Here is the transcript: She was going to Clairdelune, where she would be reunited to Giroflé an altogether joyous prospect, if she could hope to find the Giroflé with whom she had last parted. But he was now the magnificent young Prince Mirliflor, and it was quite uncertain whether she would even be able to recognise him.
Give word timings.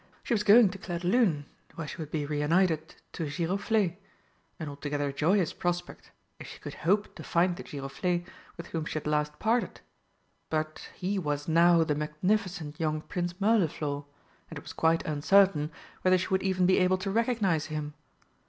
She 0.23 0.33
was 0.33 0.41
going 0.41 0.69
to 0.69 0.79
Clairdelune, 0.79 1.45
where 1.75 1.87
she 1.87 1.97
would 1.97 2.09
be 2.09 2.25
reunited 2.25 2.95
to 3.11 3.27
Giroflé 3.27 3.97
an 4.59 4.67
altogether 4.67 5.11
joyous 5.11 5.53
prospect, 5.53 6.09
if 6.39 6.47
she 6.47 6.57
could 6.57 6.73
hope 6.73 7.13
to 7.13 7.23
find 7.23 7.55
the 7.55 7.61
Giroflé 7.63 8.25
with 8.57 8.65
whom 8.69 8.85
she 8.85 8.95
had 8.95 9.05
last 9.05 9.37
parted. 9.37 9.81
But 10.49 10.89
he 10.95 11.19
was 11.19 11.47
now 11.47 11.83
the 11.83 11.93
magnificent 11.93 12.79
young 12.79 13.01
Prince 13.01 13.33
Mirliflor, 13.39 14.05
and 14.49 14.57
it 14.57 14.63
was 14.63 14.73
quite 14.73 15.05
uncertain 15.05 15.71
whether 16.01 16.17
she 16.17 16.29
would 16.29 16.41
even 16.41 16.65
be 16.65 16.79
able 16.79 16.97
to 16.97 17.11
recognise 17.11 17.67
him. 17.67 17.93